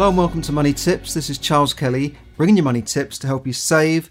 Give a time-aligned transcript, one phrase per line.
[0.00, 1.12] Hello and welcome to Money Tips.
[1.12, 4.08] This is Charles Kelly, bringing you money tips to help you save,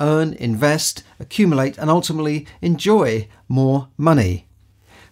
[0.00, 4.48] earn, invest, accumulate, and ultimately enjoy more money.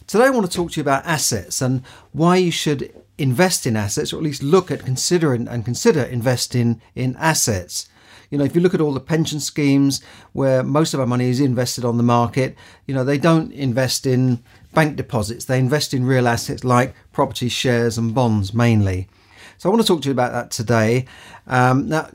[0.09, 3.77] Today, I want to talk to you about assets and why you should invest in
[3.77, 7.89] assets, or at least look at consider and consider investing in assets.
[8.29, 10.03] You know, if you look at all the pension schemes
[10.33, 14.07] where most of our money is invested on the market, you know, they don't invest
[14.07, 14.43] in
[14.75, 19.09] bank deposits, they invest in real assets like property, shares, and bonds mainly.
[19.59, 21.07] So I want to talk to you about that today.
[21.47, 22.11] Um, now,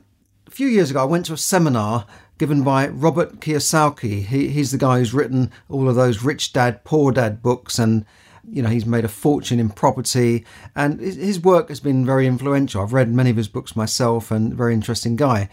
[0.46, 2.06] a few years ago, I went to a seminar
[2.38, 4.24] given by Robert Kiyosaki.
[4.24, 8.04] He, he's the guy who's written all of those Rich Dad, Poor Dad books, and
[8.48, 12.82] you know he's made a fortune in property, and his work has been very influential.
[12.82, 15.48] I've read many of his books myself, and very interesting guy.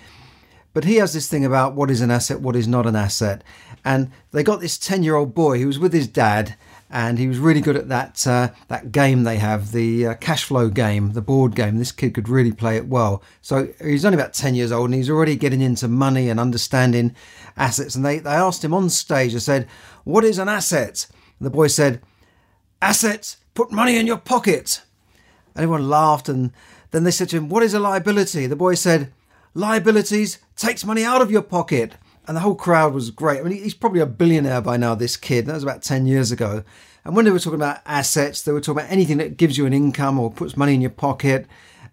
[0.74, 3.44] But he has this thing about what is an asset, what is not an asset,
[3.84, 6.56] and they got this ten-year-old boy who was with his dad
[6.90, 10.44] and he was really good at that uh, that game they have, the uh, cash
[10.44, 11.78] flow game, the board game.
[11.78, 13.22] This kid could really play it well.
[13.42, 17.16] So he's only about ten years old, and he's already getting into money and understanding
[17.56, 17.96] assets.
[17.96, 19.34] And they they asked him on stage.
[19.34, 19.68] They said,
[20.04, 21.06] "What is an asset?"
[21.40, 22.02] And the boy said,
[22.82, 24.82] "Assets, put money in your pocket."
[25.56, 26.52] And everyone laughed, and
[26.90, 29.14] then they said to him, "What is a liability?" The boy said,
[29.54, 31.96] "Liabilities takes money out of your pocket."
[32.30, 33.40] And the whole crowd was great.
[33.40, 35.48] I mean, he's probably a billionaire by now, this kid.
[35.48, 36.64] That was about 10 years ago.
[37.04, 39.66] And when they were talking about assets, they were talking about anything that gives you
[39.66, 41.48] an income or puts money in your pocket.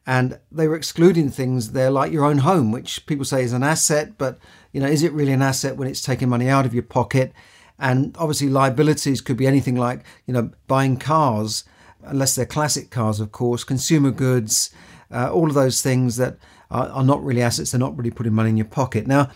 [0.07, 3.62] And they were excluding things there like your own home, which people say is an
[3.62, 4.39] asset, but
[4.73, 7.33] you know, is it really an asset when it's taking money out of your pocket?
[7.79, 11.64] And obviously, liabilities could be anything like you know buying cars,
[12.02, 14.69] unless they're classic cars, of course, consumer goods,
[15.11, 16.36] uh, all of those things that
[16.70, 17.70] are, are not really assets.
[17.70, 19.07] They're not really putting money in your pocket.
[19.07, 19.30] Now,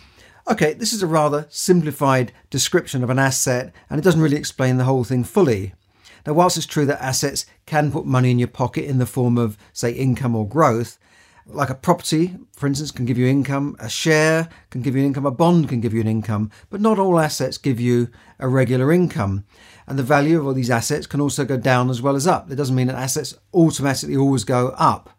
[0.49, 4.77] Okay, this is a rather simplified description of an asset and it doesn't really explain
[4.77, 5.75] the whole thing fully.
[6.27, 9.39] Now, whilst it's true that assets can put money in your pocket in the form
[9.39, 10.99] of, say, income or growth,
[11.47, 15.27] like a property, for instance, can give you income, a share can give you income,
[15.27, 18.09] a bond can give you an income, but not all assets give you
[18.39, 19.45] a regular income.
[19.87, 22.51] And the value of all these assets can also go down as well as up.
[22.51, 25.11] It doesn't mean that assets automatically always go up.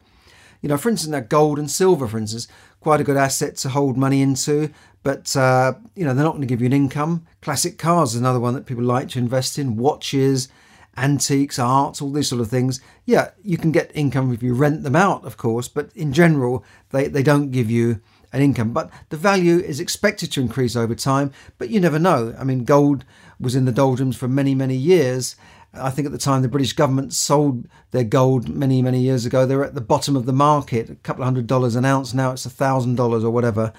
[0.62, 2.48] You know, for instance, that gold and silver, for instance,
[2.80, 4.72] quite a good asset to hold money into,
[5.04, 7.26] but uh, you know they're not going to give you an income.
[7.42, 9.78] Classic cars is another one that people like to invest in.
[9.78, 10.50] Watches,
[10.98, 12.82] antiques, art, all these sort of things.
[13.06, 16.64] Yeah, you can get income if you rent them out, of course, but in general
[16.90, 18.02] they, they don't give you
[18.34, 18.72] an income.
[18.74, 22.36] But the value is expected to increase over time, but you never know.
[22.38, 23.06] I mean, gold
[23.40, 25.36] was in the doldrums for many, many years.
[25.74, 29.46] I think at the time the British government sold their gold many, many years ago.
[29.46, 32.14] They were at the bottom of the market, a couple of hundred dollars an ounce.
[32.14, 33.72] Now it's a thousand dollars or whatever.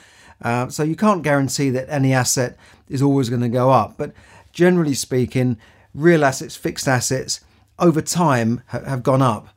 [0.43, 2.57] Uh, so you can't guarantee that any asset
[2.89, 3.95] is always going to go up.
[3.97, 4.13] But
[4.53, 5.57] generally speaking,
[5.95, 7.41] real assets, fixed assets,
[7.79, 9.49] over time ha- have gone up.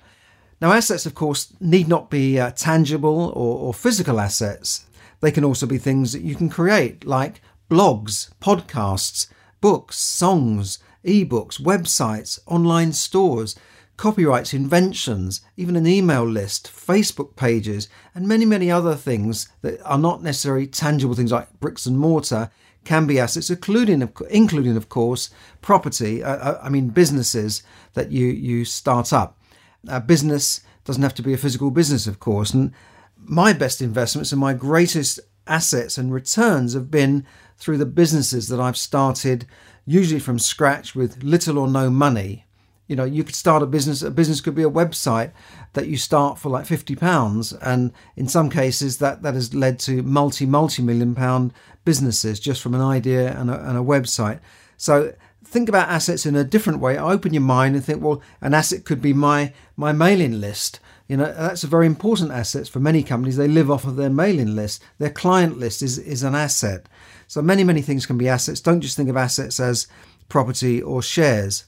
[0.61, 4.85] Now, assets, of course, need not be uh, tangible or, or physical assets.
[5.21, 9.27] They can also be things that you can create, like blogs, podcasts,
[9.59, 13.55] books, songs, ebooks, websites, online stores
[13.97, 19.97] copyrights, inventions, even an email list, Facebook pages, and many, many other things that are
[19.97, 22.51] not necessarily tangible things like bricks and mortar
[22.83, 25.29] can be assets, including, including of course,
[25.61, 26.23] property.
[26.23, 27.63] Uh, uh I mean, businesses
[27.93, 29.39] that you you start up.
[29.87, 32.53] A business doesn't have to be a physical business, of course.
[32.53, 32.71] And
[33.17, 37.25] my best investments and my greatest assets and returns have been
[37.57, 39.47] through the businesses that I've started,
[39.85, 42.44] usually from scratch with little or no money
[42.87, 45.31] you know you could start a business a business could be a website
[45.73, 49.79] that you start for like 50 pounds and in some cases that that has led
[49.79, 51.53] to multi multi million pound
[51.83, 54.39] businesses just from an idea and a, and a website.
[54.77, 56.97] So think about assets in a different way.
[56.97, 60.79] Open your mind and think well an asset could be my my mailing list.
[61.07, 63.37] You know that's a very important asset for many companies.
[63.37, 64.83] They live off of their mailing list.
[64.97, 66.87] Their client list is is an asset.
[67.27, 68.59] So many many things can be assets.
[68.59, 69.87] Don't just think of assets as
[70.29, 71.65] property or shares.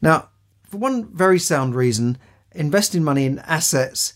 [0.00, 0.28] Now
[0.72, 2.16] for one very sound reason,
[2.52, 4.14] investing money in assets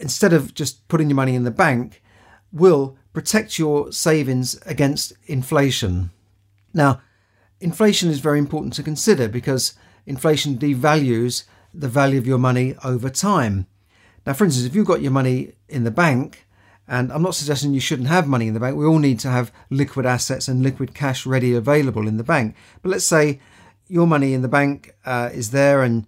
[0.00, 2.02] instead of just putting your money in the bank
[2.50, 6.10] will protect your savings against inflation.
[6.74, 7.00] Now,
[7.60, 9.74] inflation is very important to consider because
[10.04, 13.68] inflation devalues the value of your money over time.
[14.26, 16.44] Now, for instance, if you've got your money in the bank,
[16.88, 19.30] and I'm not suggesting you shouldn't have money in the bank, we all need to
[19.30, 22.56] have liquid assets and liquid cash ready available in the bank.
[22.82, 23.38] But let's say
[23.88, 26.06] your money in the bank uh, is there and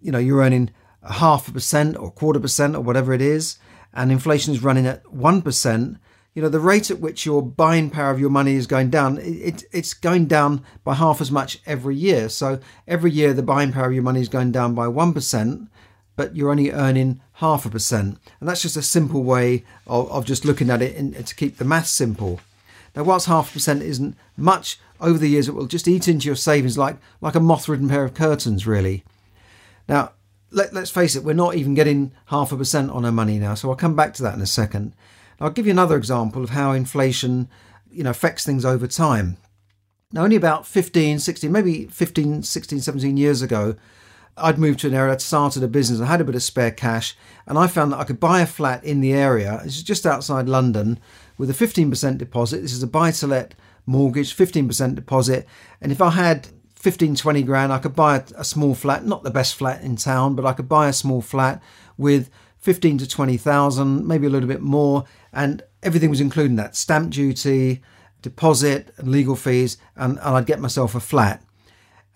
[0.00, 0.70] you know you're earning
[1.02, 3.58] a half a percent or quarter percent or whatever it is,
[3.92, 5.98] and inflation is running at one percent
[6.36, 9.18] you know the rate at which your buying power of your money is going down
[9.18, 12.28] it, it's going down by half as much every year.
[12.28, 15.68] So every year the buying power of your money is going down by 1%
[16.14, 18.18] but you're only earning half a percent.
[18.38, 21.56] And that's just a simple way of, of just looking at it in, to keep
[21.56, 22.40] the math simple.
[22.94, 26.26] Now whilst half a percent isn't much over the years it will just eat into
[26.26, 29.04] your savings like like a moth-ridden pair of curtains really
[29.88, 30.12] now
[30.50, 33.54] let, us face it we're not even getting half a percent on our money now
[33.54, 34.94] so i'll come back to that in a second
[35.40, 37.48] I'll give you another example of how inflation,
[37.90, 39.36] you know, affects things over time.
[40.12, 43.76] Now, only about 15, 16, maybe 15, 16, 17 years ago,
[44.38, 46.70] I'd moved to an area, I'd started a business, I had a bit of spare
[46.70, 47.16] cash,
[47.46, 50.48] and I found that I could buy a flat in the area, it's just outside
[50.48, 50.98] London,
[51.38, 52.62] with a 15% deposit.
[52.62, 53.54] This is a buy to let
[53.86, 55.46] mortgage, 15% deposit.
[55.80, 59.22] And if I had 15, 20 grand, I could buy a, a small flat, not
[59.22, 61.62] the best flat in town, but I could buy a small flat
[61.96, 66.76] with 15 to 20,000, maybe a little bit more, and everything was included in that
[66.76, 67.82] stamp duty,
[68.22, 71.42] deposit, legal fees, and, and I'd get myself a flat.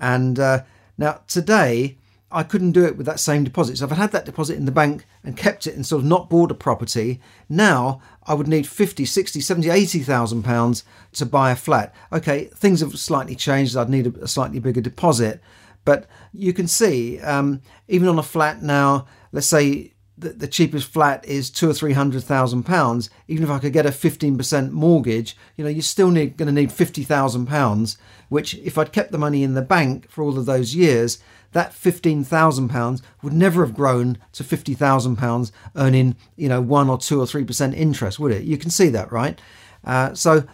[0.01, 0.65] And uh,
[0.99, 1.99] now today,
[2.33, 3.79] I couldn't do it with that same deposit.
[3.79, 6.07] So if I had that deposit in the bank and kept it and sort of
[6.07, 10.85] not bought a property, now I would need 50, 60, 70, 80,000 pounds
[11.15, 11.95] to buy a flat.
[12.13, 13.77] Okay, things have slightly changed.
[13.77, 15.41] I'd need a, slightly bigger deposit.
[15.85, 20.93] But you can see, um, even on a flat now, let's say the, the cheapest
[20.93, 24.37] flat is two or three hundred thousand pounds, even if I could get a fifteen
[24.37, 27.97] percent mortgage, you know, you're still going to need fifty thousand pounds.
[28.31, 31.19] Which, if I'd kept the money in the bank for all of those years,
[31.53, 36.63] that fifteen thousand pounds would never have grown to fifty thousand pounds, earning you know
[36.63, 38.45] one or two or three percent interest, would it?
[38.45, 39.39] You can see that, right?
[39.85, 40.45] Uh, so,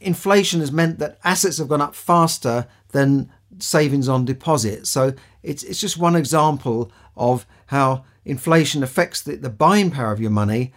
[0.00, 4.86] inflation has meant that assets have gone up faster than savings on deposit.
[4.86, 10.20] So it's it's just one example of how inflation affects the, the buying power of
[10.20, 10.72] your money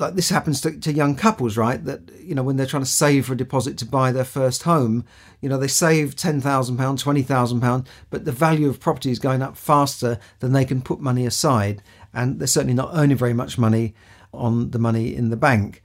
[0.00, 1.84] like this happens to, to young couples right?
[1.84, 4.64] That you know when they're trying to save for a deposit to buy their first
[4.64, 5.04] home
[5.40, 9.42] you know they save 10,000 pounds 20,000 pounds but the value of property is going
[9.42, 11.82] up faster than they can put money aside.
[12.12, 13.94] And they're certainly not earning very much money
[14.32, 15.82] on the money in the bank.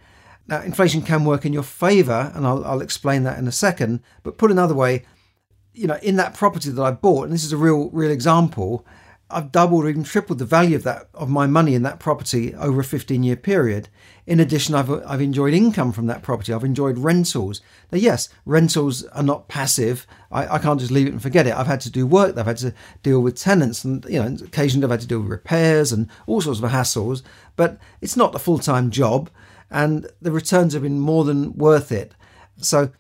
[0.48, 4.02] Now inflation can work in your favor and I'll, I'll explain that in a second.
[4.24, 5.06] But put another way
[5.74, 8.86] you know in that property that I bought and this is a real real example
[9.28, 12.54] I've doubled or even tripled the value of that of my money in that property
[12.54, 13.90] over a 15 year period.
[14.28, 16.54] In addition, I've I've enjoyed income from that property.
[16.54, 17.62] I've enjoyed rentals.
[17.92, 20.06] Now, yes, rentals are not passive.
[20.32, 21.56] I, I can't just leave it and forget it.
[21.56, 22.38] I've had to do work.
[22.38, 25.32] I've had to deal with tenants, and you know, occasionally I've had to deal with
[25.32, 27.24] repairs and all sorts of hassles.
[27.56, 29.32] But it's not a full time job,
[29.72, 32.14] and the returns have been more than worth it.
[32.58, 32.92] So,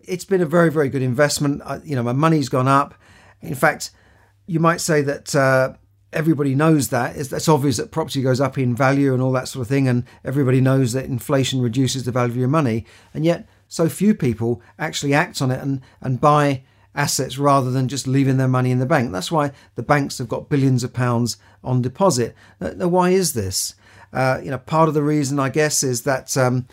[0.00, 1.60] it's been a very very good investment.
[1.62, 2.94] I, you know, my money's gone up.
[3.42, 3.90] In fact
[4.46, 5.74] you might say that uh,
[6.12, 7.16] everybody knows that.
[7.16, 9.88] It's, it's obvious that property goes up in value and all that sort of thing,
[9.88, 12.86] and everybody knows that inflation reduces the value of your money.
[13.12, 16.62] And yet, so few people actually act on it and, and buy
[16.94, 19.10] assets rather than just leaving their money in the bank.
[19.12, 22.36] That's why the banks have got billions of pounds on deposit.
[22.60, 23.74] Now, why is this?
[24.12, 26.68] Uh, you know, part of the reason, I guess, is that um,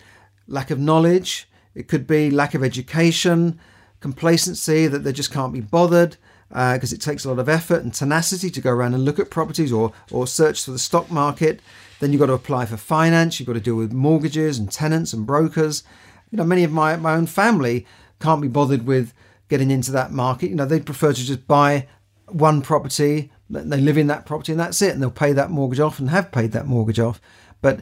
[0.47, 1.49] lack of knowledge.
[1.73, 3.59] It could be lack of education,
[3.99, 6.17] complacency, that they just can't be bothered
[6.51, 9.19] because uh, it takes a lot of effort and tenacity to go around and look
[9.19, 11.61] at properties or or search for the stock market.
[11.99, 13.39] Then you've got to apply for finance.
[13.39, 15.83] You've got to deal with mortgages and tenants and brokers.
[16.31, 17.85] You know, many of my, my own family
[18.19, 19.13] can't be bothered with
[19.49, 20.49] getting into that market.
[20.49, 21.87] You know, they prefer to just buy
[22.27, 25.79] one property, they live in that property, and that's it, and they'll pay that mortgage
[25.79, 27.21] off and have paid that mortgage off.
[27.61, 27.81] But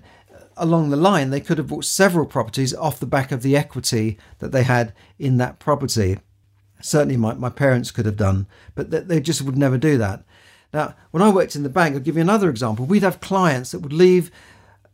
[0.58, 4.18] along the line, they could have bought several properties off the back of the equity
[4.40, 6.18] that they had in that property
[6.82, 10.24] certainly my, my parents could have done, but they, they just would never do that.
[10.74, 12.86] Now, when I worked in the bank, I'll give you another example.
[12.86, 14.30] We'd have clients that would leave,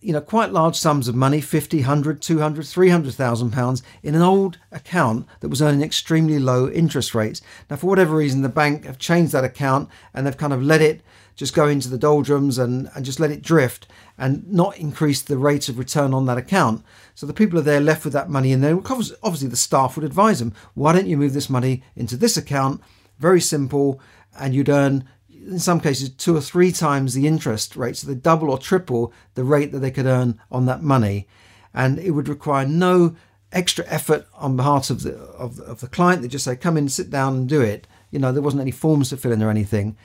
[0.01, 4.57] you know, quite large sums of money 50, 100, 200, 300,000 pounds in an old
[4.71, 7.41] account that was earning extremely low interest rates.
[7.69, 10.81] Now, for whatever reason, the bank have changed that account and they've kind of let
[10.81, 11.01] it
[11.35, 13.87] just go into the doldrums and, and just let it drift
[14.17, 16.83] and not increase the rate of return on that account.
[17.13, 20.05] So the people are there left with that money and then obviously the staff would
[20.05, 22.81] advise them, why don't you move this money into this account?
[23.19, 24.01] Very simple,
[24.37, 28.15] and you'd earn in some cases two or three times the interest rate, so they
[28.15, 31.27] double or triple the rate that they could earn on that money.
[31.73, 33.15] And it would require no
[33.51, 36.21] extra effort on behalf of the of, of the client.
[36.21, 37.87] They just say, come in, sit down and do it.
[38.11, 39.97] You know, there wasn't any forms to fill in or anything.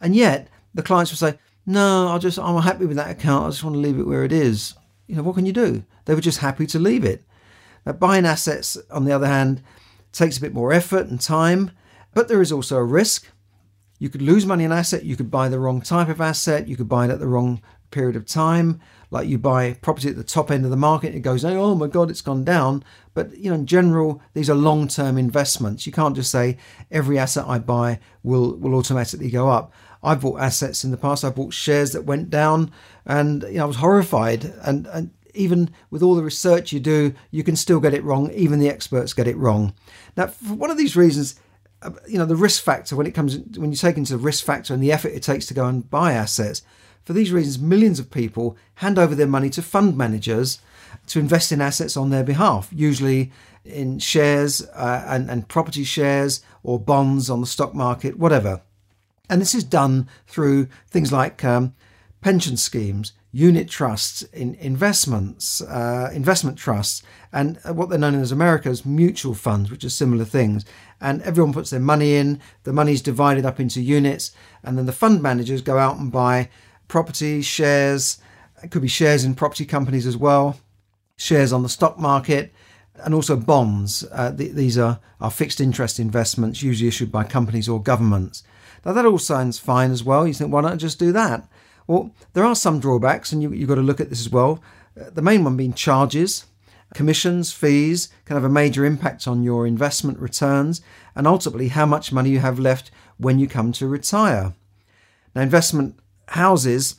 [0.00, 3.46] And yet the clients would say, no, I'll just, I'm happy with that account.
[3.46, 4.74] I just want to leave it where it is.
[5.08, 5.84] You know, what can you do?
[6.04, 7.24] They were just happy to leave it.
[7.84, 9.62] Now, buying assets, on the other hand,
[10.12, 11.70] takes a bit more effort and time,
[12.14, 13.26] but there is also a risk.
[13.98, 16.76] You could lose money in asset, you could buy the wrong type of asset, you
[16.76, 18.80] could buy it at the wrong period of time.
[19.10, 21.86] Like you buy property at the top end of the market, it goes, oh my
[21.86, 22.84] God, it's gone down.
[23.14, 25.86] But you know, in general, these are long-term investments.
[25.86, 26.58] You can't just say
[26.90, 29.72] every asset I buy will will automatically go up.
[30.02, 31.24] I've bought assets in the past.
[31.24, 32.70] I bought shares that went down,
[33.04, 34.44] and you know, I was horrified.
[34.62, 38.30] And, and even with all the research you do, you can still get it wrong.
[38.32, 39.74] Even the experts get it wrong.
[40.16, 41.38] Now, for one of these reasons,
[41.82, 44.44] uh, you know, the risk factor when it comes when you take into the risk
[44.44, 46.62] factor and the effort it takes to go and buy assets.
[47.04, 50.58] For these reasons, millions of people hand over their money to fund managers
[51.06, 53.30] to invest in assets on their behalf, usually
[53.64, 58.62] in shares uh, and, and property shares or bonds on the stock market, whatever.
[59.28, 61.74] And this is done through things like um,
[62.20, 67.02] pension schemes, unit trusts, in investments, uh, investment trusts,
[67.32, 70.64] and what they're known as America's mutual funds, which are similar things.
[71.00, 72.40] And everyone puts their money in.
[72.62, 76.10] The money is divided up into units, and then the fund managers go out and
[76.10, 76.48] buy
[76.88, 78.18] property shares.
[78.62, 80.58] It could be shares in property companies as well,
[81.18, 82.54] shares on the stock market,
[83.04, 84.04] and also bonds.
[84.10, 88.42] Uh, th- these are, are fixed interest investments, usually issued by companies or governments.
[88.92, 90.26] That all sounds fine as well.
[90.26, 91.48] You think, why not I just do that?
[91.86, 94.62] Well, there are some drawbacks, and you, you've got to look at this as well.
[94.98, 96.46] Uh, the main one being charges.
[96.94, 100.80] Commissions, fees can have a major impact on your investment returns
[101.16, 104.54] and ultimately how much money you have left when you come to retire.
[105.34, 106.96] Now, investment houses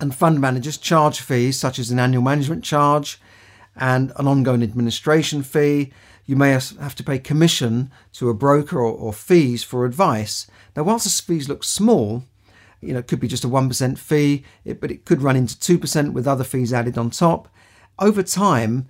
[0.00, 3.20] and fund managers charge fees such as an annual management charge
[3.74, 5.92] and an ongoing administration fee.
[6.24, 10.46] You may have to pay commission to a broker or, or fees for advice.
[10.76, 12.24] Now, whilst the fees look small,
[12.80, 14.44] you know, it could be just a 1% fee,
[14.80, 17.48] but it could run into 2% with other fees added on top.
[17.98, 18.88] Over time,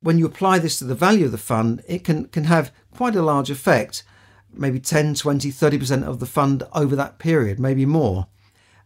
[0.00, 3.16] when you apply this to the value of the fund, it can, can have quite
[3.16, 4.04] a large effect,
[4.52, 8.26] maybe 10, 20, 30% of the fund over that period, maybe more.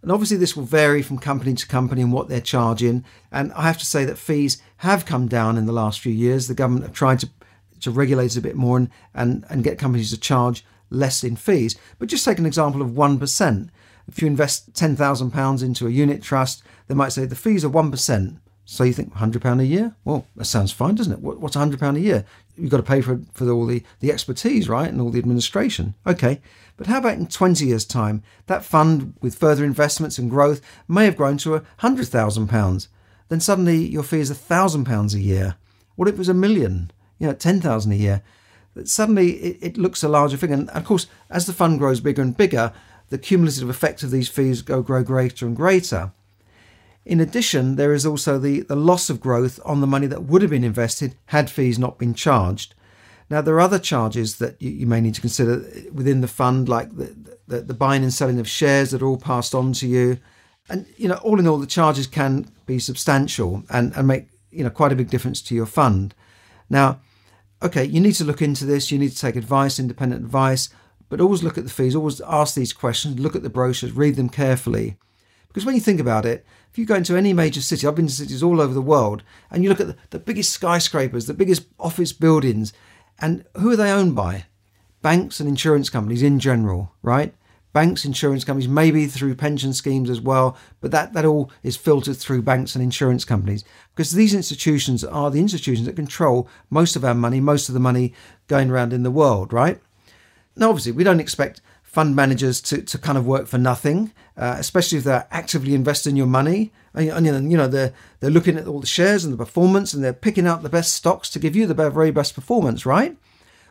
[0.03, 3.05] And obviously, this will vary from company to company and what they're charging.
[3.31, 6.49] And I have to say that fees have come down in the last few years.
[6.49, 7.31] The government have tried to,
[7.83, 11.37] to regulate it a bit more and, and, and get companies to charge less in
[11.37, 11.77] fees.
[11.99, 13.69] But just take an example of 1%.
[14.09, 18.39] If you invest £10,000 into a unit trust, they might say the fees are 1%.
[18.65, 19.95] So you think £100 a year?
[20.05, 21.21] Well, that sounds fine, doesn't it?
[21.21, 22.25] What's £100 a year?
[22.57, 24.89] You've got to pay for, for all the, the expertise, right?
[24.89, 25.95] And all the administration.
[26.07, 26.41] Okay.
[26.77, 28.23] But how about in 20 years' time?
[28.47, 32.89] That fund, with further investments and growth, may have grown to £100,000.
[33.29, 35.57] Then suddenly your fee is £1,000 a year.
[35.97, 36.91] What if it was a million?
[37.23, 38.23] You know, 10000 a year.
[38.83, 40.57] Suddenly it, it looks a larger figure.
[40.57, 42.73] And of course, as the fund grows bigger and bigger,
[43.11, 46.11] the cumulative effect of these fees go grow greater and greater.
[47.05, 50.43] In addition, there is also the, the loss of growth on the money that would
[50.43, 52.75] have been invested had fees not been charged.
[53.31, 56.69] Now, there are other charges that you, you may need to consider within the fund,
[56.69, 57.15] like the,
[57.47, 60.19] the, the, buying and selling of shares that are all passed on to you.
[60.69, 64.65] And, you know, all in all, the charges can be substantial and, and make, you
[64.65, 66.17] know, quite a big difference to your fund.
[66.69, 67.01] Now,
[67.63, 68.91] okay, you need to look into this.
[68.91, 70.69] You need to take advice, independent advice,
[71.09, 74.17] but always look at the fees, always ask these questions, look at the brochures, read
[74.17, 74.97] them carefully.
[75.49, 78.07] Because when you think about it, if you go into any major city, I've been
[78.07, 81.35] to cities all over the world, and you look at the, the biggest skyscrapers, the
[81.35, 82.73] biggest office buildings,
[83.21, 84.47] and who are they owned by?
[85.03, 87.35] Banks and insurance companies in general, right?
[87.73, 92.19] Banks, insurance companies, maybe through pension schemes as well, but that, that all is filtered
[92.19, 93.65] through banks and insurance companies
[93.95, 97.81] because these institutions are the institutions that control most of our money, most of the
[97.81, 98.13] money
[98.47, 99.81] going around in the world, right?
[100.55, 104.57] Now, obviously, we don't expect fund managers to, to kind of work for nothing, uh,
[104.59, 106.73] especially if they're actively investing your money.
[106.95, 110.03] And, and, you know, they're, they're looking at all the shares and the performance and
[110.03, 113.17] they're picking out the best stocks to give you the very best performance, right?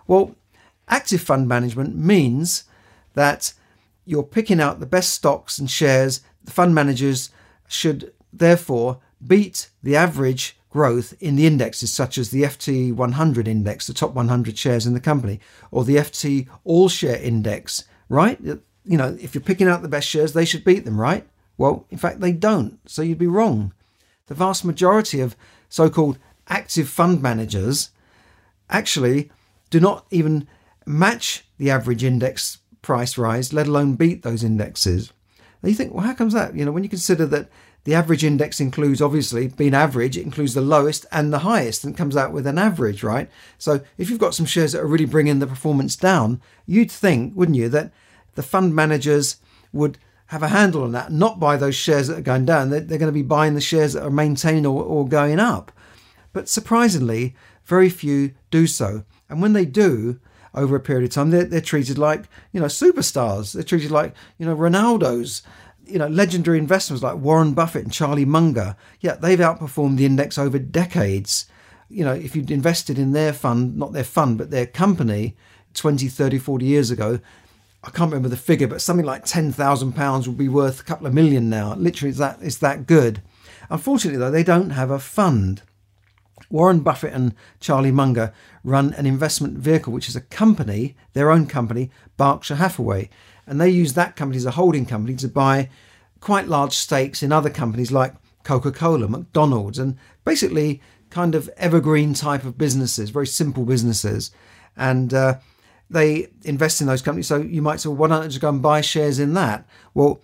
[0.05, 0.35] Well,
[0.87, 2.65] active fund management means
[3.15, 3.53] that
[4.11, 6.19] you're picking out the best stocks and shares.
[6.43, 7.31] The fund managers
[7.67, 13.87] should therefore beat the average growth in the indexes, such as the FT 100 index,
[13.87, 15.39] the top 100 shares in the company,
[15.71, 18.37] or the FT All Share Index, right?
[18.41, 21.25] You know, if you're picking out the best shares, they should beat them, right?
[21.57, 22.79] Well, in fact, they don't.
[22.89, 23.73] So you'd be wrong.
[24.27, 25.37] The vast majority of
[25.69, 26.17] so called
[26.49, 27.91] active fund managers
[28.69, 29.31] actually
[29.69, 30.47] do not even
[30.85, 35.11] match the average index price rise, let alone beat those indexes.
[35.61, 36.55] And you think, well, how comes that?
[36.55, 37.49] You know, when you consider that
[37.83, 41.97] the average index includes, obviously, being average, it includes the lowest and the highest and
[41.97, 43.29] comes out with an average, right?
[43.57, 47.35] So if you've got some shares that are really bringing the performance down, you'd think,
[47.35, 47.91] wouldn't you, that
[48.35, 49.37] the fund managers
[49.73, 49.97] would
[50.27, 52.69] have a handle on that, not buy those shares that are going down.
[52.69, 55.71] They're, they're going to be buying the shares that are maintaining or, or going up.
[56.33, 57.35] But surprisingly,
[57.65, 59.03] very few do so.
[59.29, 60.19] And when they do,
[60.53, 63.53] over a period of time, they're, they're treated like, you know, superstars.
[63.53, 65.43] They're treated like, you know, Ronaldo's,
[65.85, 68.75] you know, legendary investors like Warren Buffett and Charlie Munger.
[68.99, 71.45] Yeah, they've outperformed the index over decades.
[71.89, 75.35] You know, if you'd invested in their fund, not their fund, but their company
[75.73, 77.19] 20, 30, 40 years ago,
[77.83, 81.13] I can't remember the figure, but something like £10,000 would be worth a couple of
[81.13, 81.73] million now.
[81.73, 83.21] Literally, that, it's that good.
[83.69, 85.63] Unfortunately, though, they don't have a fund.
[86.51, 91.47] Warren Buffett and Charlie Munger run an investment vehicle, which is a company, their own
[91.47, 93.09] company, Berkshire Hathaway.
[93.47, 95.69] And they use that company as a holding company to buy
[96.19, 102.13] quite large stakes in other companies like Coca Cola, McDonald's, and basically kind of evergreen
[102.13, 104.31] type of businesses, very simple businesses.
[104.77, 105.39] And uh,
[105.89, 107.27] they invest in those companies.
[107.27, 109.65] So you might say, well, why don't I just go and buy shares in that?
[109.93, 110.21] Well,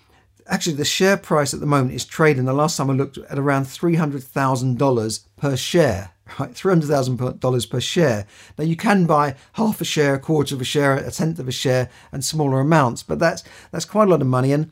[0.47, 3.37] actually, the share price at the moment is trading, the last time I looked, at
[3.37, 6.51] around $300,000 per share right?
[6.51, 8.25] $300,000 per share.
[8.57, 11.47] Now, you can buy half a share, a quarter of a share, a tenth of
[11.47, 14.51] a share, and smaller amounts, but that's, that's quite a lot of money.
[14.51, 14.71] And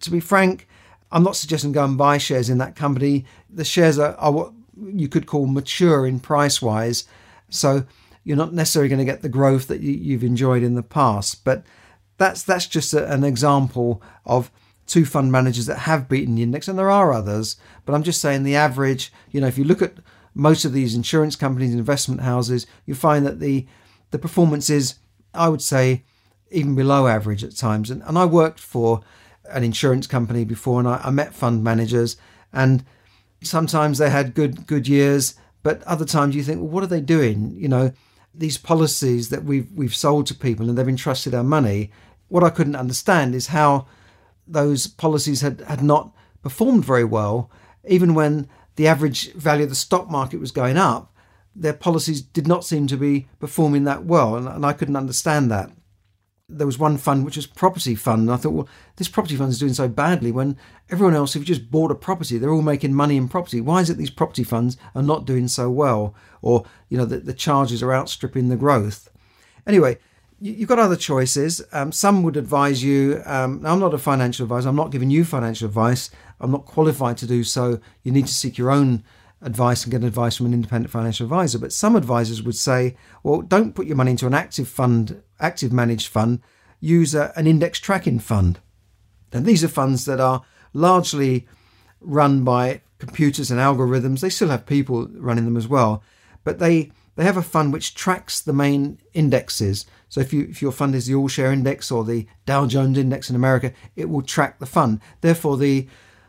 [0.00, 0.68] to be frank,
[1.10, 3.24] I'm not suggesting go and buy shares in that company.
[3.48, 7.04] The shares are, are what you could call mature in price wise.
[7.50, 7.84] So
[8.24, 11.44] you're not necessarily going to get the growth that you, have enjoyed in the past.
[11.44, 11.64] But
[12.16, 14.50] that's that's just a, an example of
[14.86, 17.56] two fund managers that have beaten the index, and there are others.
[17.84, 19.12] But I'm just saying the average.
[19.30, 19.94] You know, if you look at
[20.34, 23.66] most of these insurance companies, investment houses, you find that the
[24.10, 24.94] the performance is,
[25.32, 26.04] I would say,
[26.50, 27.90] even below average at times.
[27.90, 29.00] And, and I worked for
[29.50, 32.16] an insurance company before, and I, I met fund managers,
[32.52, 32.84] and
[33.42, 37.00] sometimes they had good good years, but other times you think, well, what are they
[37.00, 37.54] doing?
[37.56, 37.92] You know,
[38.34, 41.90] these policies that we've we've sold to people and they've entrusted our money.
[42.28, 43.86] What I couldn't understand is how
[44.46, 46.12] those policies had, had not
[46.42, 47.50] performed very well,
[47.86, 51.14] even when the average value of the stock market was going up,
[51.54, 55.50] their policies did not seem to be performing that well, and, and I couldn't understand
[55.50, 55.70] that.
[56.48, 59.50] There was one fund which was property fund, and I thought, well, this property fund
[59.50, 60.58] is doing so badly when
[60.90, 63.60] everyone else, if you just bought a property, they're all making money in property.
[63.60, 67.18] Why is it these property funds are not doing so well, or you know the,
[67.18, 69.08] the charges are outstripping the growth?
[69.66, 69.98] Anyway,
[70.44, 71.62] you've got other choices.
[71.72, 73.22] Um, some would advise you.
[73.24, 74.68] Um, I'm not a financial advisor.
[74.68, 76.10] I'm not giving you financial advice.
[76.38, 77.80] I'm not qualified to do so.
[78.02, 79.04] You need to seek your own
[79.40, 81.58] advice and get advice from an independent financial advisor.
[81.58, 85.72] But some advisors would say, well, don't put your money into an active fund, active
[85.72, 86.40] managed fund.
[86.78, 88.60] Use a, an index tracking fund.
[89.32, 90.42] And these are funds that are
[90.74, 91.46] largely
[92.00, 94.20] run by computers and algorithms.
[94.20, 96.02] They still have people running them as well,
[96.44, 99.86] but they they have a fund which tracks the main indexes.
[100.14, 102.96] So if you if your fund is the All Share Index or the Dow Jones
[102.96, 105.00] Index in America, it will track the fund.
[105.22, 105.88] Therefore, the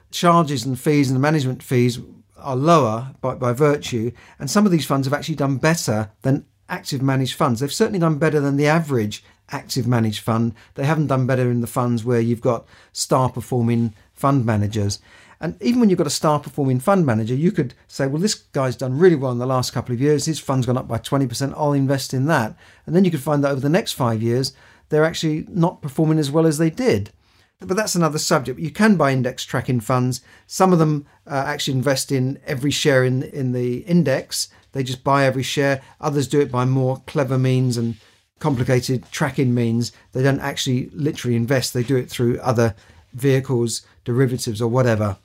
[0.10, 2.00] charges and fees and the management fees
[2.36, 4.10] are lower by, by virtue.
[4.40, 7.60] And some of these funds have actually done better than active managed funds.
[7.60, 10.56] They've certainly done better than the average active managed fund.
[10.74, 14.98] They haven't done better in the funds where you've got star performing fund managers.
[15.46, 18.34] And even when you've got a star performing fund manager, you could say, well, this
[18.34, 20.26] guy's done really well in the last couple of years.
[20.26, 21.54] His fund's gone up by 20%.
[21.56, 22.58] I'll invest in that.
[22.88, 24.54] And then you could find that over the next five years,
[24.90, 27.12] they're actually not performing as well as they did.
[27.60, 28.60] But that's another subject.
[28.60, 30.22] You can buy index tracking funds.
[30.48, 34.50] Some of them uh, actually invest in every share in, in the index.
[34.72, 35.84] They just buy every share.
[36.02, 37.98] Others do it by more clever means and
[38.40, 39.92] complicated tracking means.
[40.12, 42.74] They don't actually literally invest, they do it through other
[43.14, 45.18] vehicles, derivatives, or whatever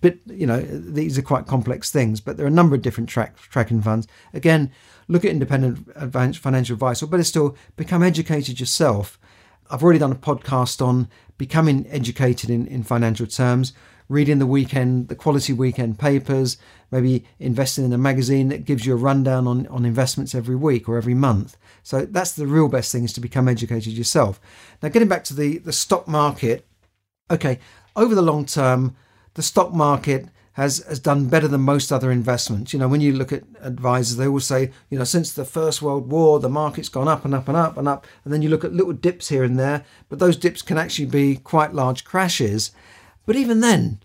[0.00, 3.08] but you know these are quite complex things but there are a number of different
[3.08, 4.06] track, tracking funds.
[4.32, 4.70] Again
[5.08, 9.18] look at independent financial advice or better still become educated yourself.
[9.70, 13.72] I've already done a podcast on becoming educated in, in financial terms
[14.08, 16.56] reading the weekend the quality weekend papers
[16.90, 20.88] maybe investing in a magazine that gives you a rundown on, on investments every week
[20.88, 21.56] or every month.
[21.82, 24.40] So that's the real best thing is to become educated yourself.
[24.82, 26.66] Now getting back to the the stock market
[27.30, 27.58] okay
[27.94, 28.96] over the long term
[29.36, 32.72] the stock market has, has done better than most other investments.
[32.72, 35.82] You know, when you look at advisors, they will say, you know, since the First
[35.82, 38.06] World War, the market's gone up and up and up and up.
[38.24, 41.06] And then you look at little dips here and there, but those dips can actually
[41.06, 42.70] be quite large crashes.
[43.26, 44.00] But even then,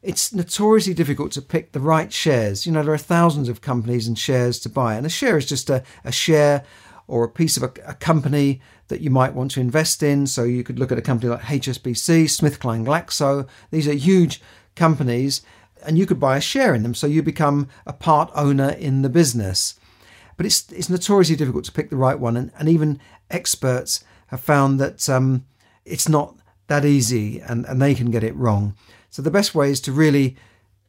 [0.00, 2.66] it's notoriously difficult to pick the right shares.
[2.66, 5.46] You know, there are thousands of companies and shares to buy, and a share is
[5.46, 6.64] just a, a share
[7.08, 10.26] or a piece of a, a, company that you might want to invest in.
[10.26, 13.48] So you could look at a company like HSBC, SmithKline Glaxo.
[13.70, 14.40] These are huge
[14.76, 15.42] companies
[15.84, 16.94] and you could buy a share in them.
[16.94, 19.78] So you become a part owner in the business.
[20.36, 22.36] But it's, it's notoriously difficult to pick the right one.
[22.36, 25.46] And, and even experts have found that um,
[25.84, 26.36] it's not
[26.66, 28.74] that easy and, and they can get it wrong.
[29.10, 30.36] So the best way is to really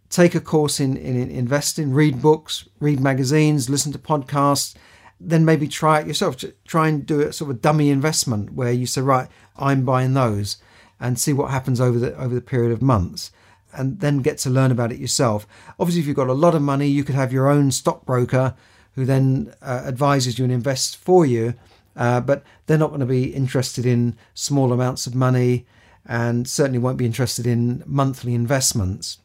[0.10, 4.76] take a course in, in investing, read books, read magazines, listen to podcasts,
[5.20, 6.44] then maybe try it yourself.
[6.68, 10.58] Try and do a sort of dummy investment where you say, right, I'm buying those
[11.00, 13.32] and see what happens over the over the period of months
[13.78, 15.48] and then get to learn about it yourself.
[15.80, 18.56] Obviously, if you've got a lot of money, you could have your own stockbroker
[18.96, 21.54] who then uh, advises you and invests for you.
[21.96, 25.66] Uh, but they're not going to be interested in small amounts of money
[26.06, 29.20] and certainly won't be interested in monthly investments.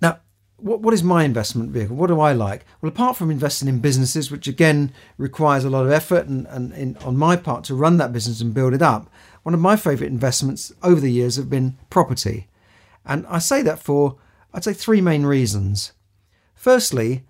[0.00, 0.20] Now,
[0.56, 1.96] what, what is my investment vehicle?
[1.96, 2.64] What do I like?
[2.80, 6.72] Well, apart from investing in businesses, which again requires a lot of effort and, and
[6.72, 9.10] in, on my part to run that business and build it up,
[9.42, 12.48] one of my favourite investments over the years have been property.
[13.04, 14.16] And I say that for,
[14.52, 15.92] I'd say, three main reasons.
[16.54, 17.24] Firstly,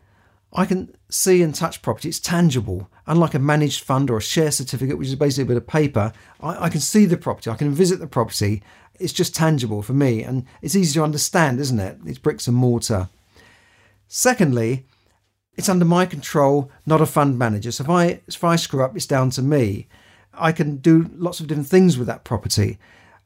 [0.53, 2.09] I can see and touch property.
[2.09, 2.91] It's tangible.
[3.07, 6.13] Unlike a managed fund or a share certificate, which is basically a bit of paper,
[6.41, 7.51] I, I, can see the property.
[7.51, 8.63] I can visit the property.
[8.99, 10.23] It's just tangible for me.
[10.23, 11.99] And it's easy to understand, isn't it?
[12.05, 13.09] It's bricks and mortar.
[14.09, 14.87] Secondly,
[15.57, 17.71] it's under my control, not a fund manager.
[17.71, 19.87] So if I, if I screw up, it's down to me.
[20.35, 22.79] I can do lots of different things with that property.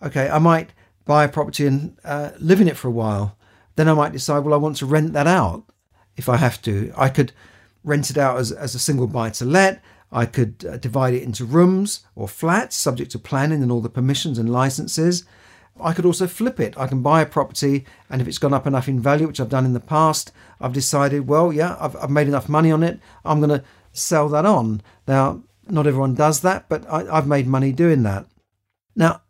[0.03, 0.71] Okay, I might
[1.05, 3.37] buy a property and uh, live in it for a while.
[3.77, 5.65] Then I might decide, well, I want to rent that out
[6.17, 6.93] if I have to.
[6.97, 7.33] I could
[7.83, 9.83] rent it out as, as a single buy to let.
[10.13, 13.89] I could uh, divide it into rooms or flats, subject to planning and all the
[13.89, 15.25] permissions and licenses.
[15.81, 16.79] I could also flip it.
[16.79, 19.49] I can buy a property, and if it's gone up enough in value, which I've
[19.49, 23.01] done in the past, I've decided, well, yeah, I've, I've made enough money on it.
[23.25, 24.83] I'm going to sell that on.
[25.09, 28.27] Now, not everyone does that, but I, I've made money doing that.
[28.95, 29.23] Now,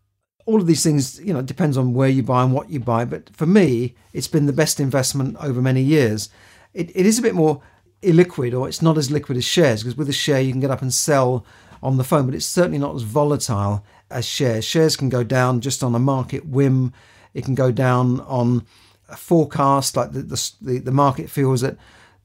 [0.47, 3.05] all of these things, you know, depends on where you buy and what you buy.
[3.05, 6.29] But for me, it's been the best investment over many years.
[6.75, 7.63] It, it is a bit more
[8.03, 10.71] illiquid, or it's not as liquid as shares, because with a share you can get
[10.71, 11.47] up and sell
[11.83, 14.65] on the phone, but it's certainly not as volatile as shares.
[14.65, 16.93] Shares can go down just on a market whim.
[17.33, 18.67] It can go down on
[19.09, 20.23] a forecast, like the
[20.61, 21.77] the, the market feels that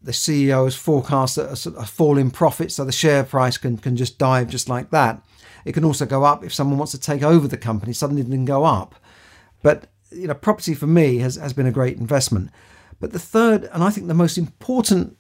[0.02, 3.96] the CEO has forecast a, a fall in profit, so the share price can, can
[3.96, 5.22] just dive just like that.
[5.66, 8.30] It can also go up if someone wants to take over the company, suddenly it
[8.30, 8.96] can go up.
[9.62, 12.50] But you know, property for me has, has been a great investment.
[13.00, 15.18] But the third, and I think the most important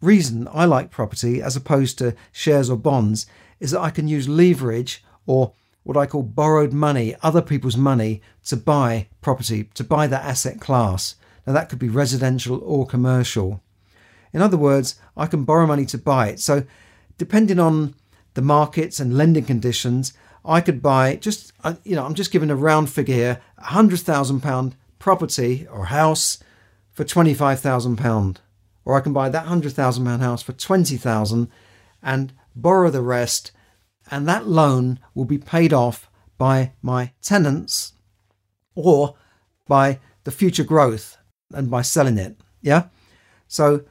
[0.00, 3.26] reason I like property as opposed to shares or bonds
[3.58, 8.20] is that I can use leverage or what I call borrowed money, other people's money,
[8.44, 11.16] to buy property, to buy that asset class.
[11.46, 13.62] Now, that could be residential or commercial.
[14.32, 16.40] In other words, I can borrow money to buy it.
[16.40, 16.64] So,
[17.16, 17.94] depending on
[18.34, 20.12] the markets and lending conditions,
[20.44, 23.64] I could buy just, uh, you know, I'm just giving a round figure here, a
[23.64, 26.38] hundred thousand pound property or house
[26.90, 28.40] for twenty five thousand pound,
[28.84, 31.48] or I can buy that hundred thousand pound house for twenty thousand
[32.02, 33.52] and borrow the rest,
[34.10, 37.92] and that loan will be paid off by my tenants
[38.74, 39.16] or
[39.66, 41.18] by the future growth
[41.52, 42.36] and by selling it.
[42.62, 42.84] Yeah,
[43.46, 43.82] so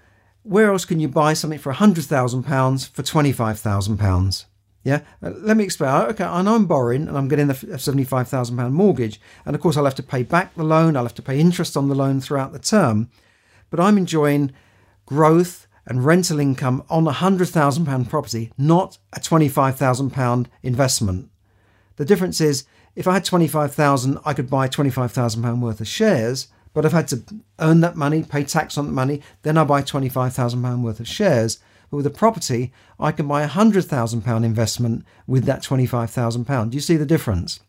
[0.47, 4.45] where else can you buy something for £100,000 for £25,000?
[4.83, 5.91] Yeah, uh, let me explain.
[6.09, 9.19] Okay, I know I'm borrowing and I'm getting a £75,000 mortgage.
[9.45, 11.75] And of course, I'll have to pay back the loan, I'll have to pay interest
[11.75, 13.09] on the loan throughout the term.
[13.69, 14.53] But I'm enjoying
[15.05, 21.29] growth and rental income on a £100,000 property, not a £25,000 investment.
[21.97, 22.63] The difference is
[22.95, 27.07] if I had 25,000, I could buy 25,000 pound worth of shares but I've had
[27.07, 27.23] to
[27.57, 31.57] earn that money, pay tax on that money, then I buy £25,000 worth of shares.
[31.89, 36.69] But with a property, I can buy a £100,000 investment with that £25,000.
[36.69, 37.61] Do you see the difference?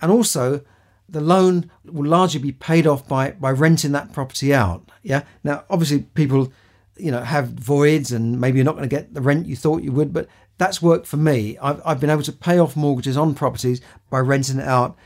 [0.00, 0.60] And also,
[1.08, 4.88] the loan will largely be paid off by, by renting that property out.
[5.02, 5.24] Yeah.
[5.42, 6.52] Now, obviously, people,
[6.96, 9.82] you know, have voids and maybe you're not going to get the rent you thought
[9.82, 11.58] you would, but that's worked for me.
[11.60, 13.80] I've, I've been able to pay off mortgages on properties
[14.10, 14.96] by renting it out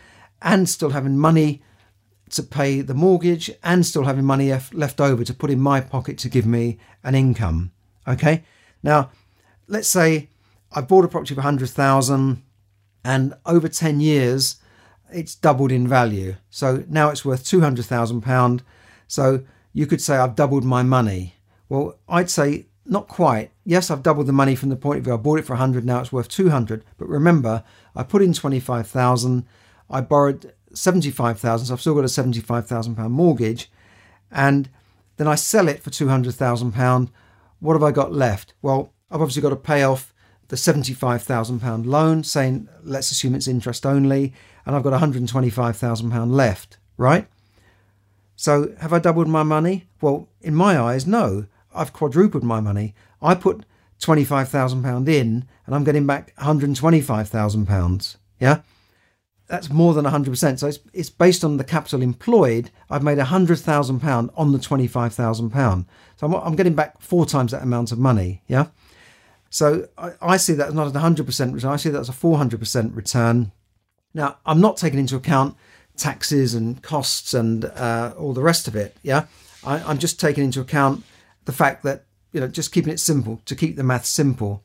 [0.43, 1.63] and still having money
[2.31, 6.19] to pay the mortgage and still having money left over to put in my pocket
[6.19, 7.73] to give me an income.
[8.07, 8.45] Okay.
[8.83, 9.11] Now,
[9.69, 10.29] let's say
[10.73, 12.43] I bought a property for 100,000
[13.05, 14.57] and over 10 years
[15.13, 16.37] it's doubled in value.
[16.51, 18.63] So now it's worth 200,000 pound.
[19.07, 21.35] So you could say I've doubled my money.
[21.69, 23.51] Well, I'd say not quite.
[23.65, 25.85] Yes, I've doubled the money from the point of view I bought it for 100,
[25.85, 26.85] now it's worth 200.
[26.99, 29.45] But remember, I put in 25,000,
[29.91, 33.71] I borrowed 75,000, so I've still got a 75,000 pound mortgage,
[34.31, 34.69] and
[35.17, 37.11] then I sell it for 200,000 pound.
[37.61, 38.55] What have I got left?
[38.63, 40.13] Well, I've obviously got to pay off
[40.49, 44.33] the 75,000 pound loan, saying let's assume it's interest only,
[44.65, 47.27] and I've got 125,000 pound left, right?
[48.37, 49.89] So have I doubled my money?
[50.01, 51.47] Well, in my eyes, no.
[51.75, 52.95] I've quadrupled my money.
[53.21, 53.65] I put
[54.01, 58.19] 25,000 pound in, and I'm getting back 125,000 pounds.
[58.39, 58.61] Yeah.
[59.47, 60.59] That's more than 100%.
[60.59, 62.71] So it's, it's based on the capital employed.
[62.91, 65.87] I've made £100,000 on the £25,000.
[66.17, 68.43] So I'm, I'm, getting back four times that amount of money.
[68.49, 68.67] Yeah.
[69.51, 71.71] So I, I see that as not a 100% return.
[71.71, 73.53] I see that as a 400% return.
[74.15, 75.57] Now, I'm not taking into account
[75.97, 78.97] taxes and costs and uh, all the rest of it.
[79.03, 79.27] Yeah.
[79.65, 81.05] I, I'm just taking into account
[81.45, 84.65] the fact that, you know, just keeping it simple, to keep the math simple.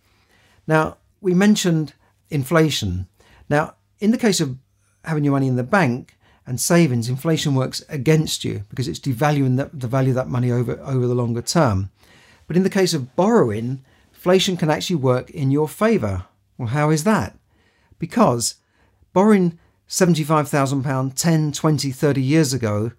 [0.65, 1.93] Now, we mentioned
[2.29, 3.07] inflation.
[3.47, 4.57] Now, in the case of
[5.03, 9.57] having your money in the bank and savings, inflation works against you because it's devaluing
[9.57, 11.89] the, the value of that money over, over the longer term.
[12.47, 13.83] But in the case of borrowing,
[14.13, 16.25] inflation can actually work in your favour.
[16.57, 17.37] Well, how is that?
[17.99, 18.55] Because
[19.13, 22.91] borrowing £75,000 10, 20, 30 years ago,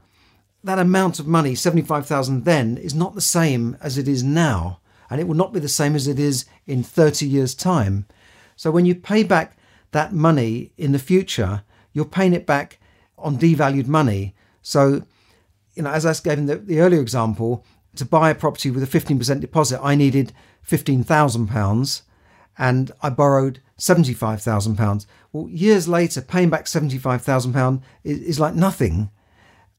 [0.65, 4.81] that amount of money, 75,000 then, is not the same as it is now.
[5.11, 8.07] And it will not be the same as it is in 30 years' time.
[8.57, 9.57] So when you pay back
[9.91, 12.79] that money in the future, you're paying it back
[13.19, 14.35] on devalued money.
[14.63, 15.03] So,
[15.75, 17.65] you know, as I gave in the, the earlier example,
[17.97, 20.33] to buy a property with a 15% deposit, I needed
[20.67, 22.03] £15,000
[22.59, 25.07] and I borrowed £75,000.
[25.33, 29.11] Well, years later, paying back £75,000 is, is like nothing.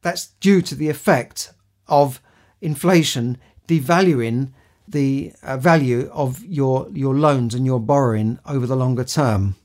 [0.02, 1.54] That's due to the effect
[1.88, 2.22] of
[2.62, 4.52] inflation devaluing
[4.88, 9.56] the uh, value of your, your loans and your borrowing over the longer term.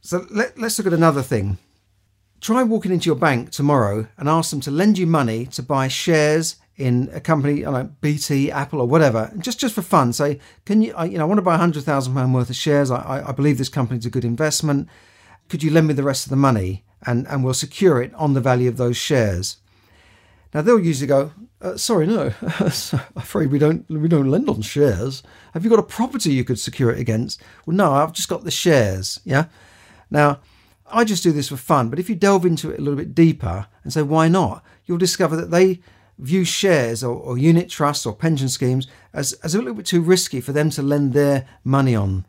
[0.00, 1.58] So let, let's look at another thing.
[2.40, 5.88] Try walking into your bank tomorrow and ask them to lend you money to buy
[5.88, 10.14] shares in a company, like BT, Apple, or whatever, just just for fun.
[10.14, 12.56] Say, can you, I, you know, I want to buy hundred thousand pound worth of
[12.56, 12.90] shares.
[12.90, 14.88] I, I believe this company's a good investment.
[15.50, 18.32] Could you lend me the rest of the money, and and we'll secure it on
[18.32, 19.58] the value of those shares.
[20.54, 22.32] Now they'll usually go, uh, sorry, no,
[23.14, 25.22] afraid we don't we don't lend on shares.
[25.52, 27.42] Have you got a property you could secure it against?
[27.66, 29.20] Well, no, I've just got the shares.
[29.24, 29.46] Yeah.
[30.10, 30.40] Now,
[30.86, 33.14] I just do this for fun, but if you delve into it a little bit
[33.14, 34.64] deeper and say, why not?
[34.86, 35.80] You'll discover that they
[36.18, 40.02] view shares or, or unit trusts or pension schemes as, as a little bit too
[40.02, 42.26] risky for them to lend their money on.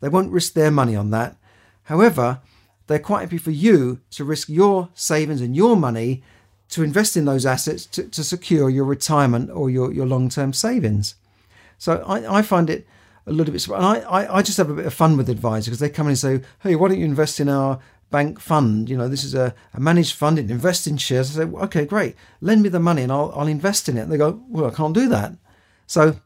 [0.00, 1.36] They won't risk their money on that.
[1.84, 2.40] However,
[2.86, 6.22] they're quite happy for you to risk your savings and your money
[6.70, 10.52] to invest in those assets to, to secure your retirement or your, your long term
[10.52, 11.14] savings.
[11.78, 12.86] So I, I find it
[13.26, 13.66] a little bit.
[13.66, 16.06] And I, I, I just have a bit of fun with advisors because they come
[16.06, 17.78] in and say, "Hey, why don't you invest in our
[18.10, 18.88] bank fund?
[18.88, 20.38] You know, this is a, a managed fund.
[20.38, 22.16] It invests in shares." I say, "Okay, great.
[22.40, 24.74] Lend me the money and I'll I'll invest in it." And they go, "Well, I
[24.74, 25.32] can't do that."
[25.86, 26.16] So,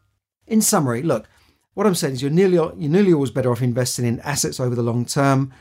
[0.47, 1.29] in summary, look,
[1.75, 4.75] what I'm saying is you're nearly you're nearly always better off investing in assets over
[4.75, 5.53] the long term.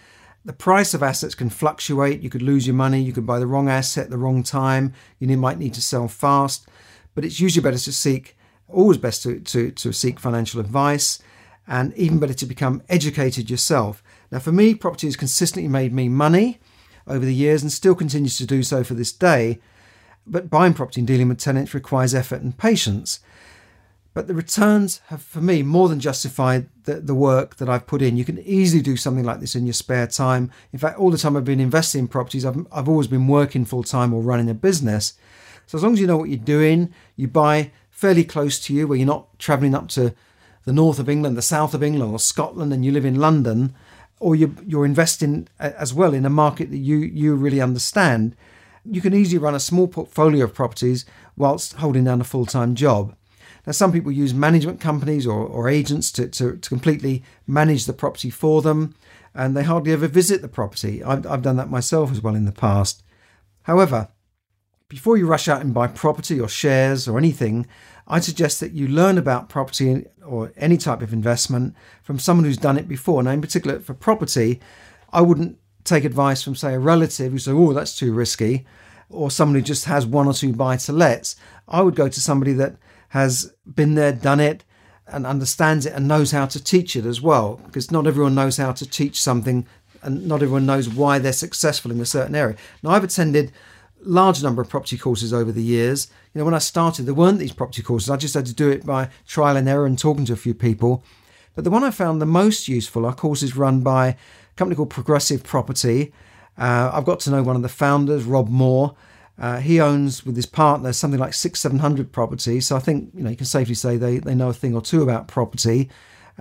[0.45, 2.21] The price of assets can fluctuate.
[2.21, 3.01] You could lose your money.
[3.01, 4.93] You could buy the wrong asset at the wrong time.
[5.19, 6.69] You might need to sell fast.
[7.13, 8.36] But it's usually better to seek,
[8.69, 11.19] always best to, to, to seek financial advice
[11.67, 14.03] and even better to become educated yourself.
[14.31, 16.59] Now, for me, property has consistently made me money
[17.05, 19.59] over the years and still continues to do so for this day.
[20.25, 23.21] But buying property and dealing with tenants requires effort and patience.
[24.13, 28.01] But the returns have, for me, more than justified the, the work that I've put
[28.01, 28.17] in.
[28.17, 30.51] You can easily do something like this in your spare time.
[30.73, 33.63] In fact, all the time I've been investing in properties, I've, I've always been working
[33.63, 35.13] full time or running a business.
[35.67, 38.87] So as long as you know what you're doing, you buy fairly close to you,
[38.87, 40.13] where you're not traveling up to
[40.65, 43.73] the north of England, the south of England, or Scotland, and you live in London,
[44.19, 48.35] or you're, you're investing as well in a market that you, you really understand,
[48.85, 51.05] you can easily run a small portfolio of properties
[51.35, 53.15] whilst holding down a full time job.
[53.65, 57.93] Now, some people use management companies or, or agents to, to, to, completely manage the
[57.93, 58.93] property for them,
[59.33, 61.03] and they hardly ever visit the property.
[61.03, 63.01] I've, I've done that myself as well in the past.
[63.63, 64.09] However,
[64.89, 67.67] before you rush out and buy property or shares or anything,
[68.07, 72.57] I'd suggest that you learn about property or any type of investment from someone who's
[72.57, 73.21] done it before.
[73.21, 74.61] Now, in particular for property,
[75.11, 78.65] I wouldn't take advice from, say, a relative who says, oh, that's too risky,
[79.09, 81.35] or someone who just has one or two buy to lets.
[81.67, 82.77] I would go to somebody that
[83.09, 84.63] has been there, done it,
[85.05, 88.57] and understands it and knows how to teach it as well, because not everyone knows
[88.57, 89.65] how to teach something
[90.01, 92.55] and not everyone knows why they're successful in a certain area.
[92.83, 93.51] Now, I've attended
[94.07, 96.07] large number of property courses over the years.
[96.33, 98.09] You know, when I started, there weren't these property courses.
[98.09, 100.53] I just had to do it by trial and error and talking to a few
[100.53, 101.03] people.
[101.55, 104.15] But the one I found the most useful are courses run by a
[104.55, 106.13] company called Progressive Property.
[106.57, 108.95] Uh, I've got to know one of the founders, Rob Moore.
[109.39, 112.67] Uh, he owns with his partner something like six, seven hundred properties.
[112.67, 114.81] So I think you know you can safely say they, they know a thing or
[114.81, 115.89] two about property,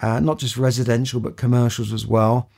[0.00, 2.48] uh, not just residential but commercials as well.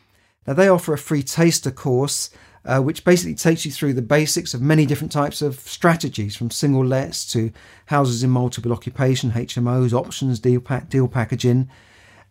[0.47, 2.31] Now they offer a free taster course
[2.64, 6.51] uh, which basically takes you through the basics of many different types of strategies, from
[6.51, 7.53] single lets to
[7.87, 11.71] houses in multiple occupation, HMOs, options, deal, pack, deal packaging.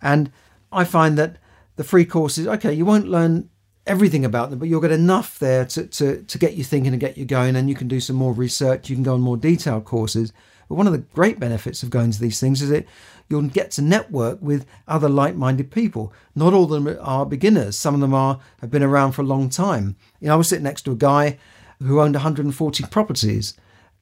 [0.01, 0.31] And
[0.71, 1.37] I find that
[1.75, 3.49] the free courses, okay, you won't learn
[3.85, 6.99] everything about them, but you'll get enough there to, to, to get you thinking and
[6.99, 7.55] get you going.
[7.55, 8.89] And you can do some more research.
[8.89, 10.33] You can go on more detailed courses.
[10.67, 12.85] But one of the great benefits of going to these things is that
[13.29, 16.13] you'll get to network with other like-minded people.
[16.35, 17.77] Not all of them are beginners.
[17.77, 19.95] Some of them are have been around for a long time.
[20.19, 21.37] You know, I was sitting next to a guy
[21.79, 23.53] who owned 140 properties.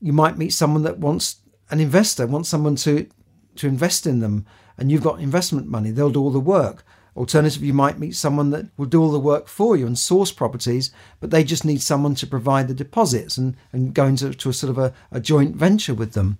[0.01, 1.38] You might meet someone that wants
[1.69, 3.08] an investor, wants someone to
[3.56, 4.45] to invest in them,
[4.78, 5.91] and you've got investment money.
[5.91, 6.84] They'll do all the work.
[7.15, 10.34] Alternatively, you might meet someone that will do all the work for you and source
[10.34, 14.49] properties, but they just need someone to provide the deposits and, and go into to
[14.49, 16.38] a sort of a, a joint venture with them.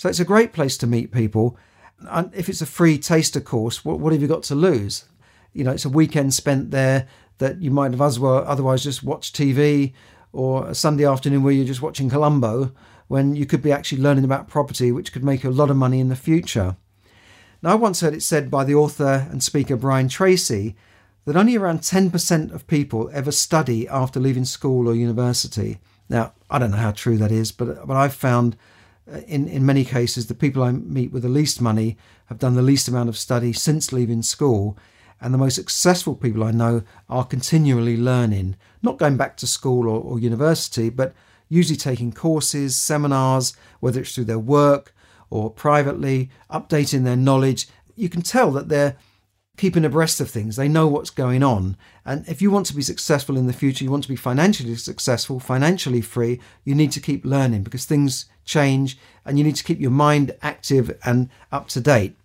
[0.00, 1.58] So it's a great place to meet people.
[2.08, 5.04] And if it's a free taster course, what, what have you got to lose?
[5.52, 9.02] You know, it's a weekend spent there that you might have as well otherwise just
[9.02, 9.92] watched TV
[10.32, 12.72] or a Sunday afternoon where you're just watching Columbo
[13.08, 15.76] when you could be actually learning about property, which could make you a lot of
[15.76, 16.78] money in the future.
[17.60, 20.76] Now, I once heard it said by the author and speaker Brian Tracy
[21.26, 25.78] that only around 10% of people ever study after leaving school or university.
[26.08, 28.56] Now, I don't know how true that is, but, but I've found
[29.12, 31.96] Uh, in, in many cases the people I meet with the least money
[32.26, 34.76] have done the least amount of study since leaving school.
[35.20, 39.88] And the most successful people I know are continually learning, not going back to school
[39.88, 41.14] or, or university, but
[41.48, 44.94] usually taking courses, seminars, whether it's through their work
[45.28, 47.68] or privately, updating their knowledge.
[47.96, 48.96] You can tell that they're
[49.60, 50.56] keeping abreast of things.
[50.56, 51.76] They know what's going on.
[52.06, 54.74] And if you want to be successful in the future, you want to be financially
[54.76, 59.64] successful, financially free, you need to keep learning because things change and you need to
[59.64, 62.16] keep your mind active and up to date.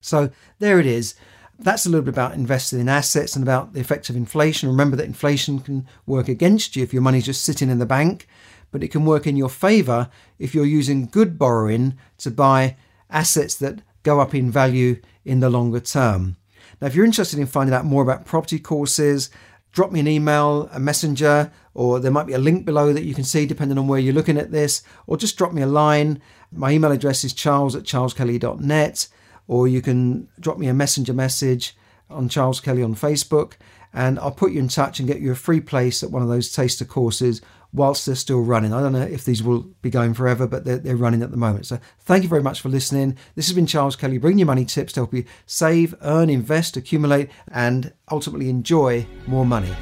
[0.00, 1.14] So there it is.
[1.58, 4.68] That's a little bit about investing in assets and about the effects of inflation.
[4.68, 8.26] Remember that inflation can work against you if your money's just sitting in the bank
[8.70, 12.76] but it can work in your favor if you're using good borrowing to buy
[13.10, 16.36] assets that go up in value in the longer term.
[16.80, 19.30] Now, if you're interested in finding out more about property courses,
[19.76, 23.14] drop me an email, a messenger, or there might be a link below that you
[23.14, 26.18] can see depending on where you're looking at this, or just drop me a line.
[26.50, 29.08] My email address is charles at charleskelly.net,
[29.46, 31.76] or you can drop me a messenger message
[32.08, 33.52] on Charles Kelly on Facebook,
[33.92, 36.28] and I'll put you in touch and get you a free place at one of
[36.28, 37.42] those taster courses
[37.76, 38.72] whilst they're still running.
[38.72, 41.36] I don't know if these will be going forever, but they're, they're running at the
[41.36, 41.66] moment.
[41.66, 43.16] So thank you very much for listening.
[43.34, 46.76] This has been Charles Kelly, bringing you money tips to help you save, earn, invest,
[46.76, 49.72] accumulate, and ultimately enjoy more money.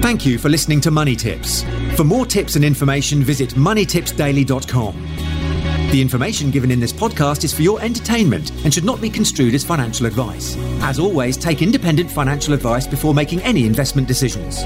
[0.00, 1.64] Thank you for listening to Money Tips.
[1.96, 4.94] For more tips and information, visit moneytipsdaily.com.
[5.90, 9.54] The information given in this podcast is for your entertainment and should not be construed
[9.54, 10.56] as financial advice.
[10.80, 14.62] As always, take independent financial advice before making any investment decisions.